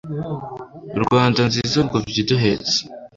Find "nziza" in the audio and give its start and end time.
1.49-1.77